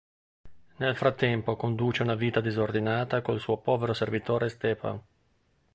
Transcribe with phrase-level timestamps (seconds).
[0.77, 4.99] Nel frattempo conduce una vita disordinata con il suo povero servitore Stepan.